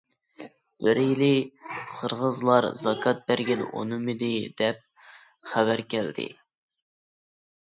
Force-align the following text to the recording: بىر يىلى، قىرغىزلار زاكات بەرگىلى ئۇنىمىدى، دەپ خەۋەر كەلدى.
بىر 0.85 0.99
يىلى، 1.01 1.27
قىرغىزلار 1.91 2.67
زاكات 2.85 3.21
بەرگىلى 3.27 3.69
ئۇنىمىدى، 3.83 4.31
دەپ 4.63 4.83
خەۋەر 5.53 5.85
كەلدى. 5.95 6.27